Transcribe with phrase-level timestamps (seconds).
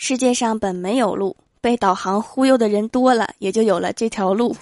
[0.00, 4.54] 世界上本没有路，被导航忽悠的人多了，也就有了这条路。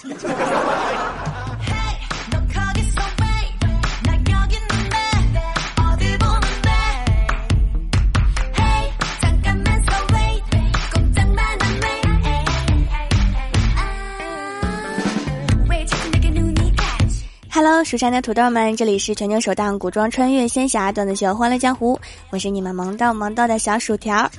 [17.68, 21.96] Hello，蜀山的土豆们，这里是全球首档古装穿越仙侠段子秀《欢乐江湖》，
[22.30, 24.30] 我是你们萌到萌到的小薯条。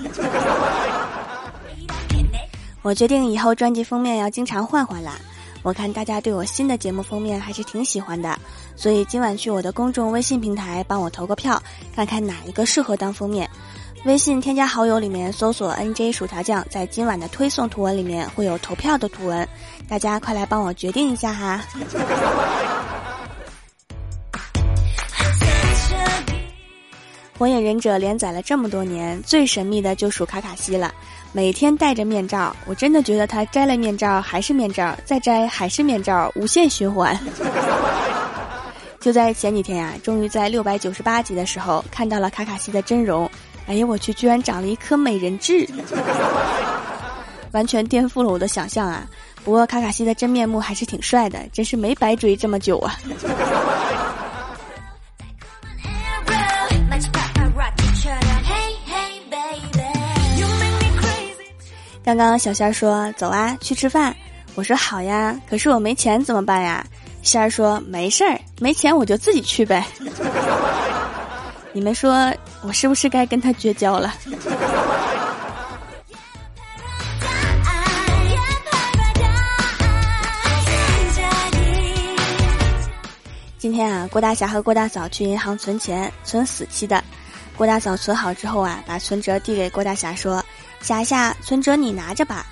[2.81, 5.19] 我决定以后专辑封面要经常换换啦。
[5.61, 8.39] 我看大家对我新的节目封面还是挺喜欢的，
[8.77, 11.61] 所以今晚去我的公众微信平台帮我投个票，
[11.93, 13.49] 看看哪一个适合当封面。
[14.05, 19.45] 微信添加好友里面搜索 “nj 薯条酱”，在今晚的推送图文里面会有投票的图文，
[19.89, 21.61] 大家快来帮我决定一下哈。
[27.37, 30.91] 火影忍者连载了这么多年，最神秘的就属卡卡西了。
[31.31, 37.15] 每天戴着面罩，我真的觉得他摘了面罩还是面罩，再摘还是面罩，无限循环。
[38.99, 43.29] 就在前几天呀，终于在六百九十八集的时候看到了卡卡西的真容。
[43.67, 45.67] 哎呀，我去，居然长了一颗美人痣，
[47.53, 49.07] 完全颠覆了我的想象啊！
[49.43, 52.97] 不过卡卡西的真面目还是挺帅的，真是没白追这么久啊。
[62.07, 64.15] 刚刚小仙儿说走啊，去吃饭。
[64.55, 66.81] 我说好呀，可是我没钱怎么办呀？
[67.21, 69.85] 仙儿说没事儿，没钱我就自己去呗。
[71.73, 74.13] 你们说我是不是该跟他绝交了？
[83.57, 87.03] 今天啊，郭大侠和郭大嫂去银行存钱，存死期的。
[87.57, 90.41] 郭大嫂存好之后啊，把存折递给郭大侠说。
[90.87, 92.45] 霞霞，存折你拿着吧。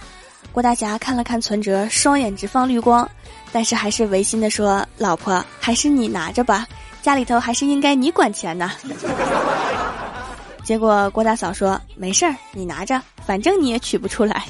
[0.51, 3.09] 郭大侠看了看存折，双眼直放绿光，
[3.53, 6.67] 但是还是违心的说：“老婆，还是你拿着吧，
[7.01, 8.69] 家里头还是应该你管钱呢。
[10.65, 14.43] ”结果郭大嫂说：“没事儿，你拿着，反正你也取不出来。”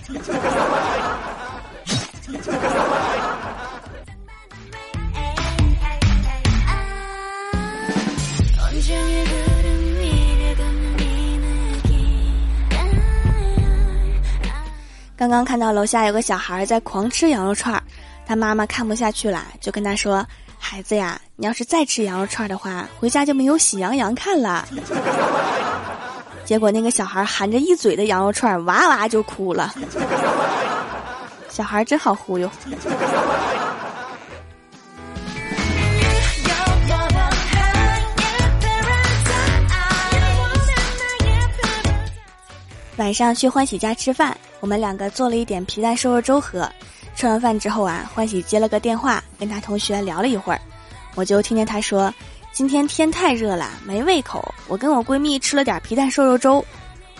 [15.17, 17.81] 刚刚看到楼下有个小孩在狂吃羊肉串，
[18.25, 20.25] 他妈妈看不下去了，就跟他说
[20.59, 24.67] ：“孩子呀，你要是再吃羊肉串的话，回家就没有喜羊羊看了。”
[26.43, 29.73] 结果那个小孩含着一嘴的羊肉串，哇哇就哭了。
[31.47, 32.51] 小孩真好忽悠。
[43.05, 46.67] 晚上去欢喜家吃饭，我们两个做了一点皮蛋瘦肉粥喝。
[47.16, 50.59] 吃完饭之后啊，欢喜接了个电话，跟他同学聊了一会儿，
[51.13, 52.11] 我就听见他说
[52.51, 54.51] ：“今天天太热了，没胃口。
[54.67, 56.65] 我跟我闺蜜吃了点皮蛋瘦肉粥。”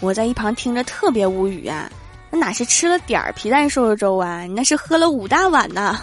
[0.02, 1.88] 我在一旁听着特别无语啊，
[2.32, 4.42] 那哪是吃了点儿皮蛋瘦肉粥啊？
[4.42, 6.02] 你那是喝了五大碗呢！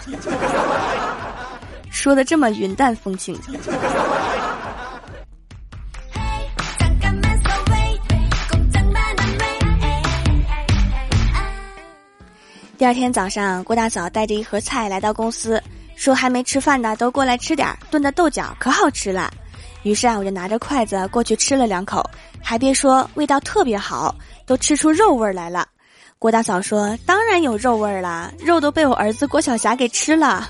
[1.91, 3.37] 说的这么云淡风轻。
[12.83, 15.63] 第二天早上，郭大嫂带着一盒菜来到公司，
[15.95, 19.31] 说还没吃饭的都过来吃点炖的豆角，可好吃了。
[19.83, 22.03] 于是啊，我就拿着筷子过去吃了两口，
[22.41, 24.13] 还别说，味道特别好，
[24.45, 25.65] 都吃出肉味来了。
[26.19, 30.49] 郭大嫂说：“当然有肉味了，肉都被我儿子郭晓霞给吃了。”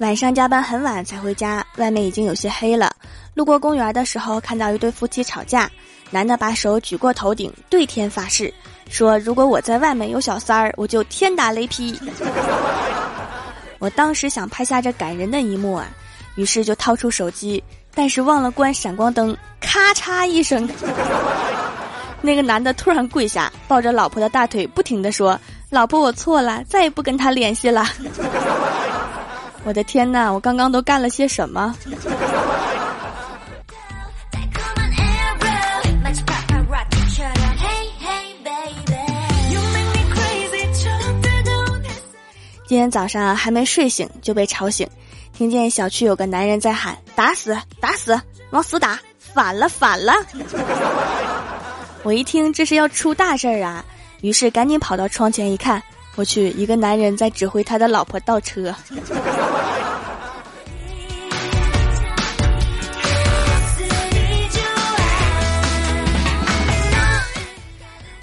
[0.00, 2.90] 晚上加班很晚才回家，外面已经有些黑了。
[3.34, 5.70] 路过公园的时候，看到一对夫妻吵架，
[6.10, 8.52] 男的把手举过头顶，对天发誓，
[8.88, 12.00] 说如果我在外面有小三儿，我就天打雷劈。
[13.78, 15.86] 我当时想拍下这感人的一幕啊，
[16.34, 17.62] 于是就掏出手机，
[17.94, 20.66] 但是忘了关闪光灯，咔嚓一声，
[22.22, 25.38] 那个男的突然跪下，抱着老婆的大腿，不停的说
[25.68, 27.86] ：“老婆，我错了，再也不跟他联系了。”
[29.64, 31.74] 我的天呐，我刚刚都干了些什么？
[42.66, 44.88] 今天早上还没睡醒就被吵醒，
[45.32, 48.18] 听见小区有个男人在喊：“打死，打死，
[48.50, 50.12] 往死打，反了，反了！”
[52.04, 53.84] 我一听这是要出大事儿啊，
[54.22, 55.82] 于是赶紧跑到窗前一看，
[56.20, 58.74] 我去，一个男人在指挥他的老婆倒车。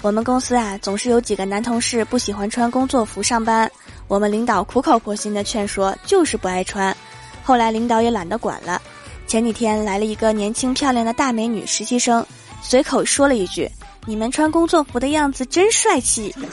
[0.00, 3.68] 我们公司啊，总是有几个男同事不喜欢穿工作服上班。
[4.06, 6.96] 我们领导苦口婆心的劝说，就是不爱穿。
[7.42, 8.80] 后来领导也懒得管了。
[9.26, 12.24] 前几天来了一个年轻漂亮的大美女实习生，
[12.62, 13.68] 随口说了一句
[14.06, 16.32] ：“你们穿工作服的样子真帅气。”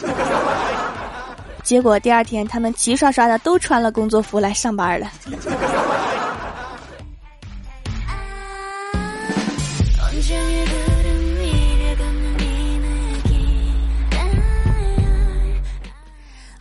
[1.65, 5.11] 结果第二天，他们齐刷刷的都穿了工作服来上班了。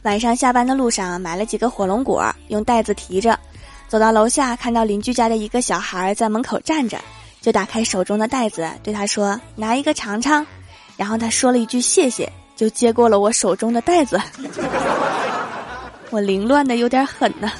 [0.05, 3.39] 晚上下班的路上买了几个火龙果，用袋子提着，
[3.89, 6.99] 走到楼下看到邻居家的一个小孩在门口站着，
[7.43, 10.47] 就打开手中的袋子对他说：“拿一个尝尝。”
[10.97, 14.21] 然后他说了一句“谢谢”，就接过了我手中的袋子。
[16.11, 17.51] 我凌乱的有点狠呢。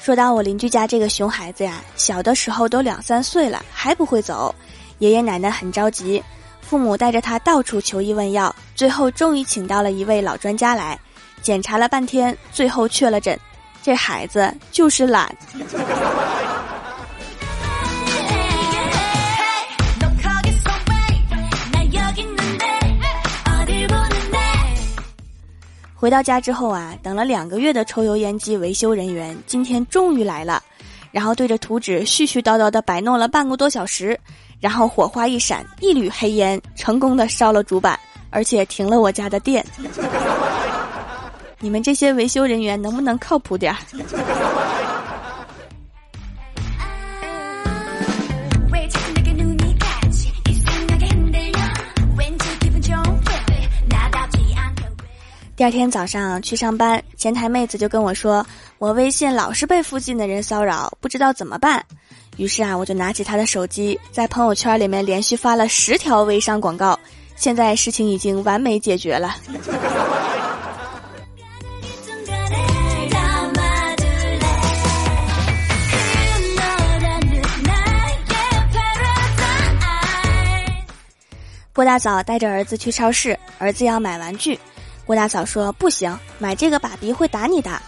[0.00, 4.54] 说到我邻居家这个熊孩子呀，小的时候都两三岁了还不会走，
[4.98, 6.22] 爷爷奶奶很着急，
[6.60, 10.96] 父母带着他到处求医问药，最后终于请到了一位老专家来，
[11.42, 13.36] 检查了半天，最后确了诊，
[13.82, 15.28] 这孩子就是懒。
[26.06, 30.62] 回到家之后啊，等了两个月的抽油烟机维修人员今天终于来了，
[31.10, 34.16] 然后对着图纸絮絮叨叨的摆弄了半个多小时，
[34.60, 37.98] 然后火花一闪，一缕黑烟成功的烧了主板，
[38.30, 39.66] 而且停了我家的电。
[41.58, 43.78] 你们这些维修人员能不能靠谱点儿？
[55.56, 61.82] 第二天早上去上班，前台妹子就跟我说：“我微信老是被附近的人骚扰，不知道怎么办。”
[62.36, 66.98] 于是啊，我就拿起她的手机，在朋友圈里面连续发了十条微商广告。
[67.36, 69.34] 现在事情已经完美解决了。
[81.72, 84.58] 郭大嫂带着儿子去超市，儿子要买玩具。
[85.06, 87.80] 郭大嫂说：“不行，买这个爸比会打你的。”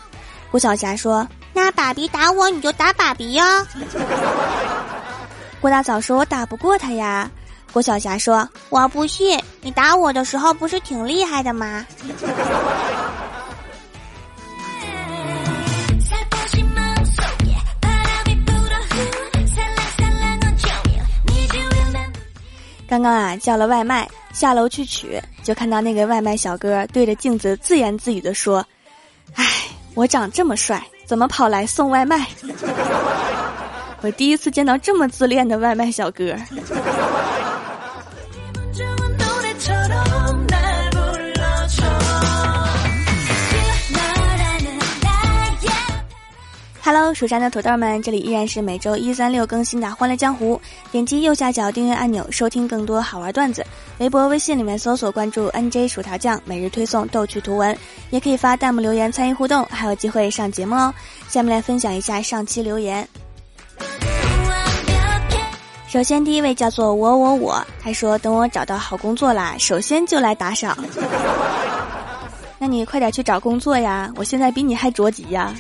[0.51, 3.45] 郭晓霞说：“那爸比打我，你就打爸比哟。
[5.61, 7.29] ”郭大嫂说：“我打不过他呀。”
[7.73, 11.85] 郭晓霞说：“我不信，你打我的时候不是挺厉害的吗？”
[22.89, 28.65] 刚刚啊，叫了外卖，下楼去取，就看到那个外卖小哥对着镜子自言自语的说
[29.35, 29.45] ：“唉，
[29.95, 32.25] 我长这么帅，怎么跑来送外卖？”
[34.01, 36.37] 我第一次见到这么自恋的外卖小哥。
[46.91, 50.57] Hello，蜀山的土豆们，这里依然是每周一、三、六更新的《欢乐江湖》。
[50.91, 53.63] 点击右下角订阅按钮，收听更多好玩段子。
[53.99, 57.77] 微博、微信里面搜索关注 “nj 薯条酱”，每日推送逗趣图文，
[58.09, 60.95] 也可以发弹幕留言参与互动，还有机会上节目哦。
[61.29, 63.07] 下面来分享一下上期留言。
[65.89, 70.75] 首先，第一位叫做我我我，他说等我找到好工作啦，首先就来打赏。
[72.59, 75.55] 那你快点去找工作呀，我现在比你还着急呀。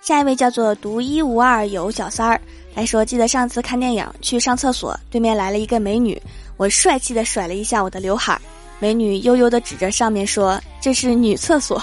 [0.00, 2.40] 下一位叫做独一无二有小三儿，
[2.74, 6.20] 来说记得上次看电影去上厕所，对面来了一个美女，
[6.56, 8.40] 我帅气的甩了一下我的刘海，
[8.78, 11.80] 美女悠悠的指着上面说：“这是女厕所。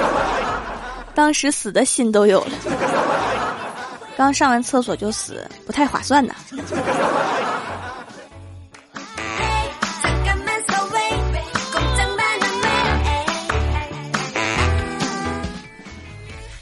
[1.14, 2.52] ”当时死的心都有了，
[4.16, 6.34] 刚上完厕所就死，不太划算呢。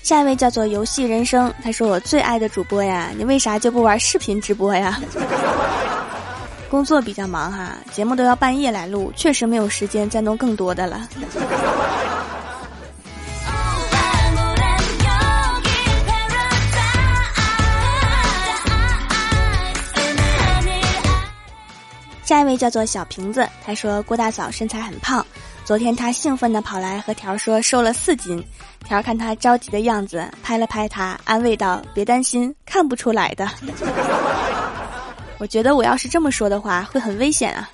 [0.08, 4.98] 下一位叫做游戏人生，他说我最爱的主播呀，你为啥就不玩视频直播呀？
[6.70, 11.06] 工作比较忙哈，节目都要半夜来录，确实没有时间再弄更多的了。
[22.28, 25.26] 下一位叫做小瓶子，他说郭大嫂身材很胖，
[25.64, 28.44] 昨天他兴奋地跑来和条说瘦了四斤，
[28.85, 33.49] 条看他着急的样子，拍了拍他，安慰道：“别担心，看不出来的。
[35.40, 37.70] ”我觉得我要是这么说的话，会很危险啊。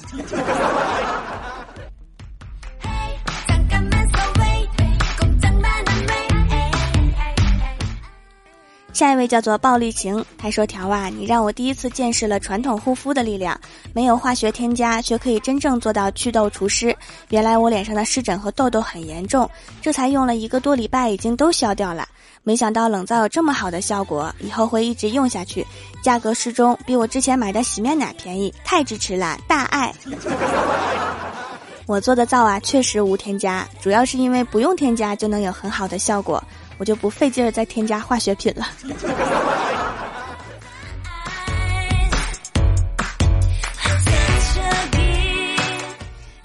[8.95, 13.61] 下一位叫做暴力情，他说：“条啊，你让我第一次见识了传统护肤的力量，
[13.93, 16.97] 没有化学添加，却可以真正做到祛痘除湿。
[17.31, 19.51] 原来我脸上的湿疹和痘痘很严重，
[19.83, 22.07] 这才用了一个多礼拜，已经都消掉了。
[22.45, 25.67] 没想到冷皂有这么好的效果，以后会一直用下去。
[26.01, 29.93] 价格适中，比我之前买的洗面奶便宜，太支持了，大爱！
[31.87, 36.41] 我做的皂啊，确实无添加，主要是因为不用添加就能有很好的效果。”
[36.79, 38.67] 我就不费劲儿再添加化学品了。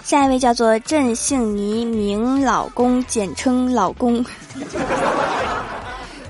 [0.03, 4.25] 下一位叫做郑姓倪名老公，简称老公。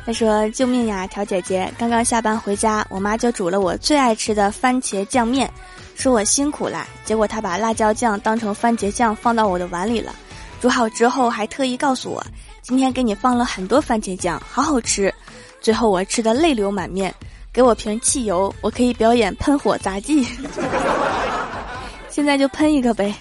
[0.05, 1.71] 他说：“救命呀，条姐姐！
[1.77, 5.49] 刚刚下班回家，我妈就煮了我最爱吃的番茄酱面，
[5.95, 6.85] 说我辛苦了。
[7.05, 10.13] 结果她把辣椒酱当成番茄酱放到我的碗里了，
[10.59, 12.21] 煮好之后还特意告诉我。”
[12.61, 15.13] 今天给你放了很多番茄酱，好好吃。
[15.61, 17.13] 最后我吃的泪流满面，
[17.51, 20.25] 给我瓶汽油，我可以表演喷火杂技。
[22.09, 23.13] 现在就喷一个呗。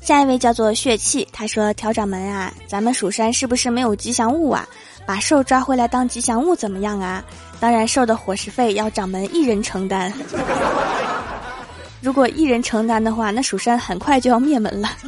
[0.00, 4.68] 下一位叫做血气，他说：“调掌门啊，咱们蜀山是不是没有吉祥物啊？
[5.06, 7.24] 把兽抓回来当吉祥物怎么样啊？
[7.58, 10.12] 当然，兽的伙食费要掌门一人承担。”
[12.04, 14.90] 如果一人承担的话，那蜀山很快就要灭门了。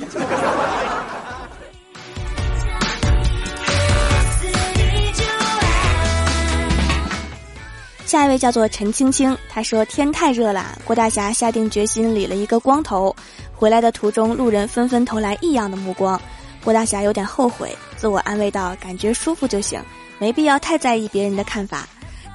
[8.06, 13.14] 下一位叫做陈青青，他说天太热了，郭大侠下定决心理了一个光头。
[13.54, 16.18] 回来的途中，路人纷纷投来异样的目光，
[16.64, 19.78] 郭大侠有点后悔，自我安慰道：“感觉舒服就行，
[20.18, 21.86] 没必要太在意别人的看法。”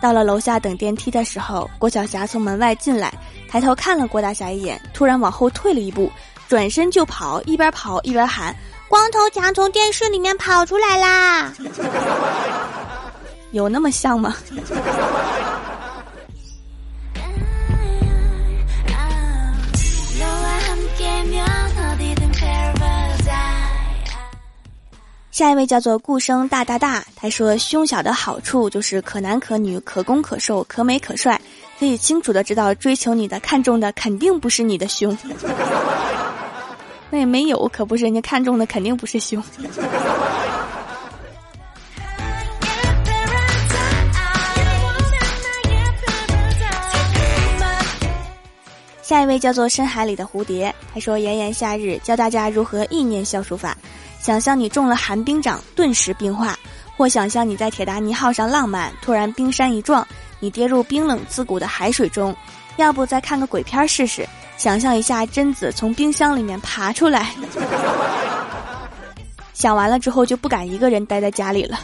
[0.02, 3.14] 到了楼下等电梯的时候，郭晓霞从门外进来。
[3.48, 6.12] 抬头看了郭大侠一眼，突然往后退了一步，
[6.48, 8.56] 转身就跑，一边跑一边喊
[8.90, 11.54] ：“光头强从电视里面跑出来啦！”
[13.52, 14.36] 有那么像吗？
[25.42, 31.42] 下一位叫做顾生大大大，他说：“胸小的好处就是可男可女，可攻可受，可美可帅。”
[31.80, 35.18] 可以清楚的知道，追求你的、看中的肯定不是你的胸。
[37.10, 39.44] 那也没有，可不是人家看中的肯定不是胸。
[49.02, 53.76] 下一位叫做深海里的蝴蝶，他说：“炎炎夏日，教大家如何意念消暑法。
[54.22, 56.54] 想象你中了寒冰掌，顿时冰化；
[56.96, 60.08] 或想象你在铁达尼号上浪漫，突然冰山一撞。”
[60.44, 62.36] 你跌入冰冷刺骨的海水中，
[62.78, 64.28] 要不再看个鬼片试试？
[64.58, 67.30] 想象一下贞子从冰箱里面爬出来。
[69.54, 71.80] 想完了之后就不敢一个人待在家里了。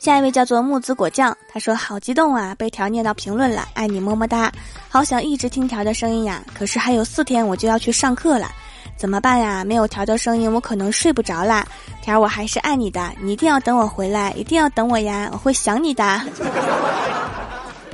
[0.00, 4.50] 下一位叫做木子果酱，他说好激动啊，被条念到评论了，爱你么么哒，
[4.88, 8.50] 好想一直听条的声音呀，可是还有四天我就要去上课了。
[8.96, 9.62] 怎么办呀？
[9.62, 11.66] 没有条条声音，我可能睡不着啦。
[12.00, 16.18] 条，我还是爱你的，你一定要等我回来，一定要等我呀，我会想你的。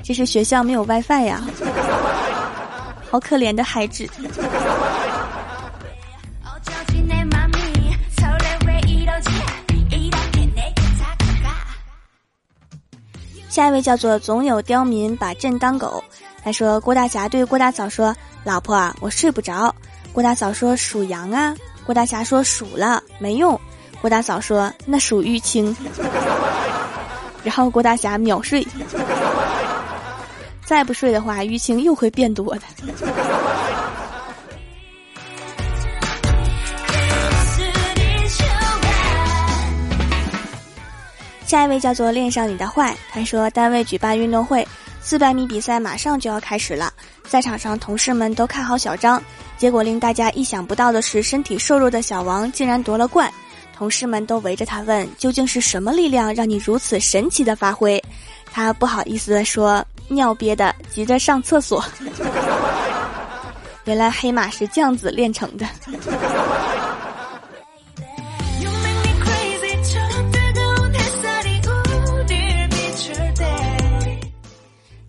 [0.04, 1.42] 这是学校没有 WiFi 呀，
[3.10, 4.08] 好可怜的孩子。
[13.56, 16.04] 下一位叫做总有刁民把朕当狗，
[16.44, 19.74] 他说郭大侠对郭大嫂说：“老婆啊，我睡不着。”
[20.12, 23.58] 郭大嫂说属羊啊，郭大侠说属了没用，
[24.02, 25.74] 郭大嫂说那属淤青，
[27.42, 28.62] 然后郭大侠秒睡，
[30.66, 32.60] 再不睡的话淤青又会变多的。
[41.46, 44.66] 下一位叫做恋上你的坏，他说单位举办运动会，
[45.00, 46.92] 四百米比赛马上就要开始了，
[47.28, 49.22] 在场上同事们都看好小张。
[49.56, 53.32] 结果令大家意想不到的是，身体瘦弱的小王竟然夺了冠，
[53.72, 58.02] 同事们都围着他问：“究竟是什么力量让你如此神奇的发挥？”
[58.52, 61.84] 他不好意思地说：“尿憋的，急着上厕所。”
[63.86, 65.64] 原来黑马是这样子炼成的。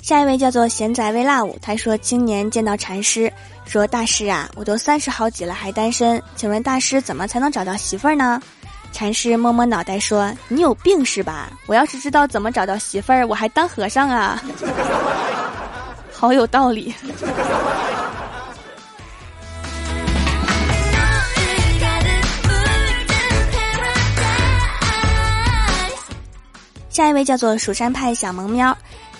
[0.07, 3.29] 下一位叫做贤仔微辣舞，他说今年见到禅师，
[3.65, 8.41] 说大师啊，我都三十好几了还单身，请问大师怎么才能找到媳妇儿呢？
[8.93, 11.51] 禅师摸摸脑袋说：“你有病是吧？
[11.65, 14.41] 我要是知道怎么找到媳妇儿，我还当和尚啊！”
[16.09, 16.95] 好有道理。
[26.89, 28.75] 下一位叫做蜀山派小萌喵。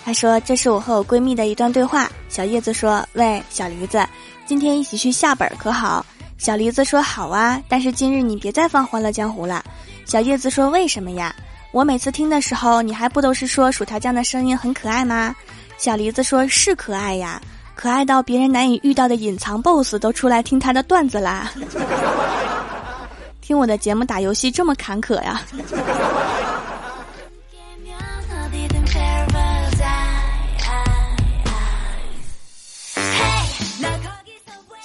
[0.08, 4.02] 他说：“这是我和我闺蜜的一段对话。”小叶子说：“喂，小梨子，
[4.46, 6.02] 今天一起去下本可好？”
[6.38, 9.62] 小梨子说：“好啊，但是今日你别再放《欢乐江湖》了。”
[10.08, 11.36] 小叶子说：“为什么呀？
[11.72, 15.36] 我每次听的时候，你还不都是说薯条酱的声音很可爱吗？”
[15.76, 17.38] 小梨子说：“是可爱呀，
[17.74, 21.52] 可爱到别人难以遇到的隐藏 BOSS 都出来听他的段子啦。
[23.42, 25.42] 听我的节目打游戏这么坎坷呀？”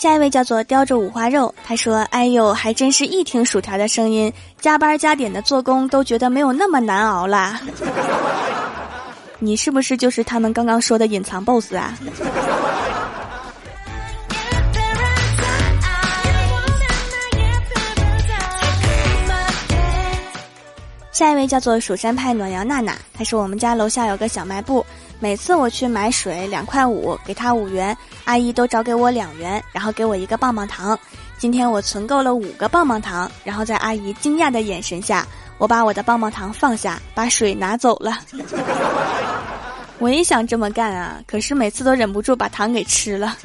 [0.04, 7.62] 下一位叫做叼着五花肉，他说：“哎呦，还真是一听薯条的声音，加班加点的做工都觉得没有那么难熬啦。
[9.40, 11.98] 你是不是就是他们刚刚说的隐藏 BOSS 啊？”
[21.14, 24.86] 下一位叫做蜀山派暖阳娜娜，她说我们家楼下有个小卖部。
[25.24, 31.00] 每次我去买水两块五，给他五元，阿姨都找给我两元，然后给我一个棒棒糖。
[31.38, 35.26] 今天我存够了五个棒棒糖，然后在阿姨惊讶的眼神下，
[35.58, 38.20] 我把我的棒棒糖放下，把水拿走了。
[39.98, 43.38] 我也想这么干啊，可是每次都忍不住把糖给吃了。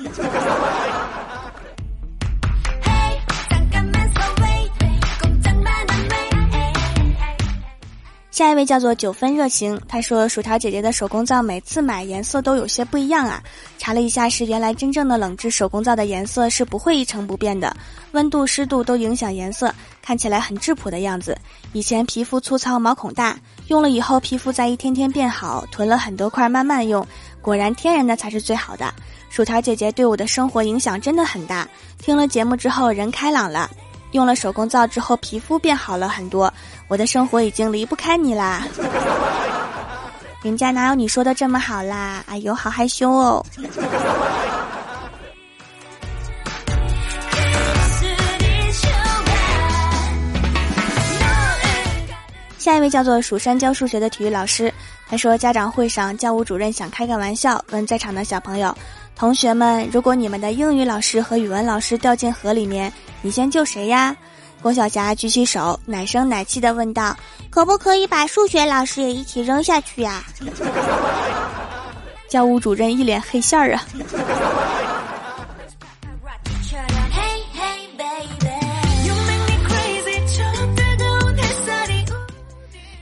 [8.39, 13.43] 下一位叫做九分热情，他说薯条姐姐的手工皂每次买颜色都有些不一样啊。
[13.79, 17.77] 查了一下，是原来真正的冷制手工皂的颜色是不会一成不变的，
[18.13, 21.37] 温度、湿度都影响颜色，看起来很质朴的样子。
[21.73, 23.37] 以前皮肤粗糙、毛孔大，
[23.67, 27.05] 用了以后皮肤在一天天变好，囤了很多块慢慢用，
[27.43, 28.95] 果然天然的才是最好的。
[29.31, 31.69] 薯条姐姐对我的生活影响真的很大，
[32.01, 33.69] 听了节目之后人开朗了。
[34.13, 36.53] 用了手工皂之后，皮肤变好了很多。
[36.89, 38.67] 我的生活已经离不开你啦，
[40.43, 42.25] 人家哪有你说的这么好啦？
[42.27, 43.45] 哎呦，好害羞哦。
[52.59, 54.73] 下一位叫做蜀山教数学的体育老师，
[55.09, 58.77] 他说家长会上教务主任想开个玩笑，问在场的小朋友。
[59.17, 62.93] 同学们，如果你们的英语老师和语文老师掉进河里面，
[63.23, 64.17] 你先救谁呀？
[64.61, 67.17] 郭晓霞举起手，奶声奶气的问道
[67.49, 70.25] ：“可不可以把数学老师也一起扔下去呀？
[72.29, 73.87] ”教务主任一脸黑线儿啊。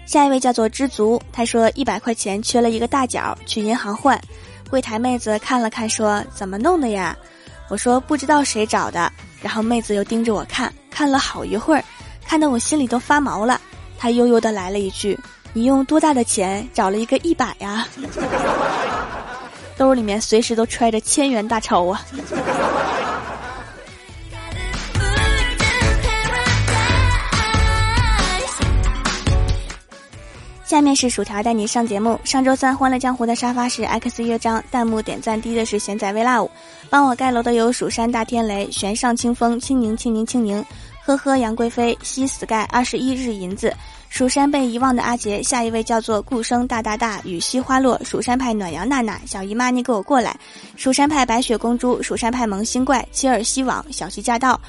[0.05, 4.21] 下一位叫做知足，他说一百块钱缺了一个大角，去银行换。
[4.71, 7.17] 柜台妹子看了看，说：“怎么弄的呀？”
[7.69, 9.11] 我说：“不知道谁找的。”
[9.43, 11.85] 然后妹子又盯着我看，看了好一会儿，
[12.27, 13.61] 看得我心里都发毛了。
[13.99, 15.19] 她悠悠的来了一句
[15.53, 17.87] ：“你用多大的钱找了一个一百呀？”
[19.77, 22.03] 兜里面随时都揣着千元大钞啊！
[30.77, 32.21] 下面是薯条带你上节目。
[32.23, 36.51] 上周三《欢乐江湖》的沙发是 X 乐章，弹幕点赞低的是贤仔微辣舞，
[36.91, 40.63] 帮我盖楼的有蜀山大天雷、玄上清风、清宁清宁清宁，
[41.03, 43.75] 呵呵杨贵妃、西 sky 二十一日银子，
[44.11, 50.39] 蜀山被遗忘的阿杰，下一位叫做顾生大大大，雨西花落，蜀山派暖阳娜娜，小姨妈你给我过来，
[50.77, 54.61] 蜀山派白雪公主，蜀山派萌新怪，切尔西网，小西驾到，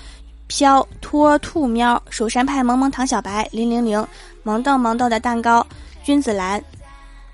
[0.48, 4.08] 飘托兔喵，蜀山派萌萌糖小白，零零零，
[4.43, 5.67] 萌豆萌豆的蛋糕。
[6.08, 6.63] 君子兰，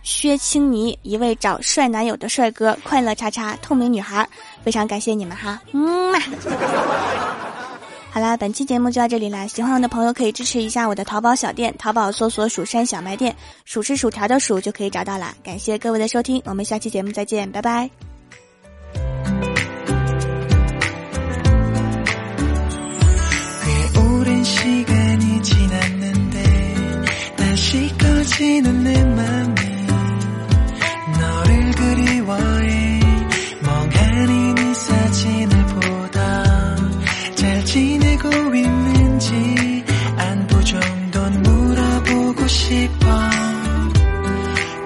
[0.02, 4.28] 薛青泥，一位找帅男友的帅哥，快乐叉叉，透明女孩，
[4.64, 6.20] 非常感谢你们哈，嗯嘛。
[8.10, 15.36] 好啦，本期节目就到这里啦，喜欢我的朋友可以支持一下我的淘宝小店，淘宝搜索“蜀山小卖店”，数是薯条的数就可以找到啦。
[15.44, 17.88] 感谢各位的收听，我们下期节目再见，拜拜。
[28.38, 29.88] 지는 내 맘이
[31.20, 33.00] 너를 그리워해.
[33.62, 36.76] 멍하니 네 사진을 보다
[37.36, 39.86] 잘 지내고 있는지
[40.18, 43.08] 안부 좀 더 물어보고 싶어.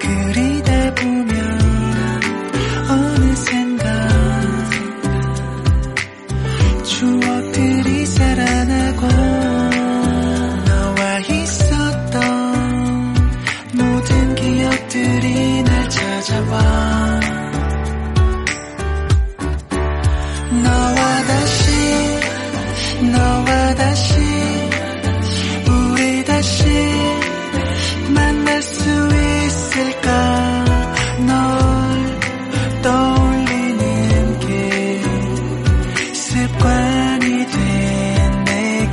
[0.00, 1.37] 그리다 보면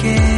[0.05, 0.35] again.